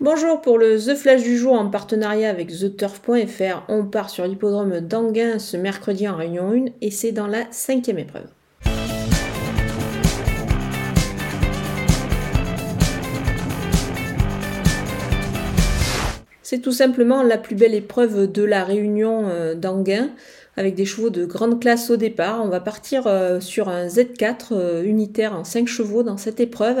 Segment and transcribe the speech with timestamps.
[0.00, 3.62] Bonjour pour le The Flash du jour en partenariat avec TheTurf.fr.
[3.68, 8.00] On part sur l'hippodrome d'Anguin ce mercredi en réunion 1 et c'est dans la cinquième
[8.00, 8.26] épreuve.
[16.44, 20.10] C'est tout simplement la plus belle épreuve de la réunion euh, d'Anguin
[20.58, 22.42] avec des chevaux de grande classe au départ.
[22.44, 26.76] On va partir euh, sur un Z4 euh, unitaire en 5 chevaux dans cette épreuve.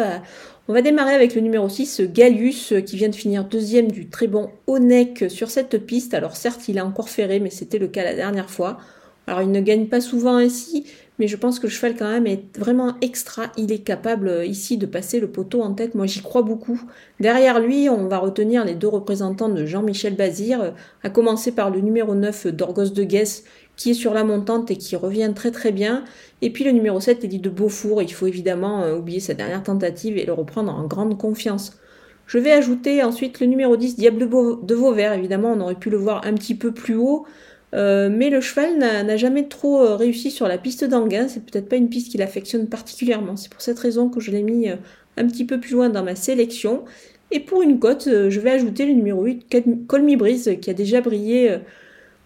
[0.68, 4.26] On va démarrer avec le numéro 6, Gallius, qui vient de finir deuxième du très
[4.26, 6.12] bon Onek sur cette piste.
[6.12, 8.78] Alors certes, il a encore ferré, mais c'était le cas la dernière fois.
[9.26, 10.84] Alors il ne gagne pas souvent ainsi,
[11.18, 13.52] mais je pense que le cheval quand même est vraiment extra.
[13.56, 15.94] Il est capable euh, ici de passer le poteau en tête.
[15.94, 16.80] Moi j'y crois beaucoup.
[17.20, 21.80] Derrière lui, on va retenir les deux représentants de Jean-Michel Bazir, à commencer par le
[21.80, 23.44] numéro 9 d'Orgos de Guess,
[23.76, 26.04] qui est sur la montante et qui revient très très bien.
[26.42, 29.62] Et puis le numéro 7, Elie de Beaufour, il faut évidemment euh, oublier sa dernière
[29.62, 31.78] tentative et le reprendre en grande confiance.
[32.26, 35.12] Je vais ajouter ensuite le numéro 10, Diable de Vauvert.
[35.12, 37.26] Évidemment, on aurait pu le voir un petit peu plus haut,
[37.74, 41.28] euh, mais le cheval n'a jamais trop euh, réussi sur la piste d'Anguin.
[41.28, 43.36] C'est peut-être pas une piste qu'il affectionne particulièrement.
[43.36, 46.14] C'est pour cette raison que je l'ai mis un petit peu plus loin dans ma
[46.14, 46.84] sélection.
[47.30, 51.00] Et pour une cote, je vais ajouter le numéro 8, Colmy Brise, qui a déjà
[51.00, 51.58] brillé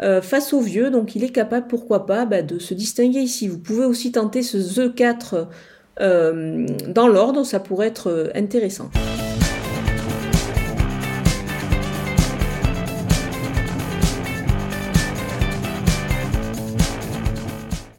[0.00, 3.48] euh, face au vieux, donc il est capable, pourquoi pas, bah, de se distinguer ici.
[3.48, 5.46] Vous pouvez aussi tenter ce The4
[6.00, 8.90] euh, dans l'ordre, ça pourrait être euh, intéressant.